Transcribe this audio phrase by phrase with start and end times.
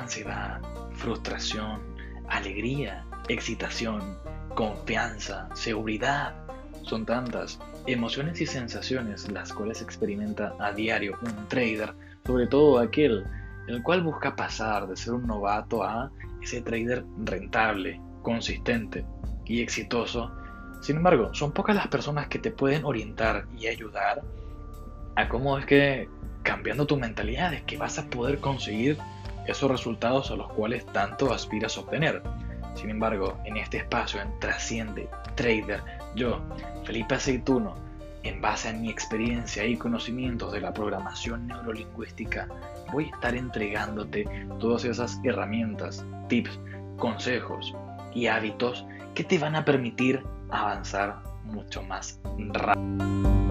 [0.00, 0.60] ansiedad,
[0.92, 1.80] frustración,
[2.28, 4.16] alegría, excitación,
[4.54, 6.34] confianza, seguridad.
[6.82, 13.24] Son tantas emociones y sensaciones las cuales experimenta a diario un trader, sobre todo aquel
[13.66, 16.10] el cual busca pasar de ser un novato a
[16.40, 19.04] ese trader rentable, consistente
[19.44, 20.30] y exitoso.
[20.82, 24.22] Sin embargo, son pocas las personas que te pueden orientar y ayudar
[25.16, 26.08] a cómo es que
[26.42, 28.98] cambiando tu mentalidad es que vas a poder conseguir
[29.46, 32.22] esos resultados a los cuales tanto aspiras a obtener.
[32.74, 35.82] Sin embargo, en este espacio en Trasciende Trader,
[36.14, 36.40] yo,
[36.84, 37.74] Felipe Aceituno,
[38.22, 42.48] en base a mi experiencia y conocimientos de la programación neurolingüística,
[42.92, 44.26] voy a estar entregándote
[44.58, 46.58] todas esas herramientas, tips,
[46.98, 47.74] consejos
[48.14, 53.45] y hábitos que te van a permitir avanzar mucho más rápido.